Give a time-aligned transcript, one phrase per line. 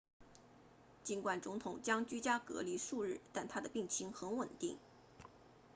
[1.03, 4.79] 尽管总统将居家隔离数日但他的病情很稳定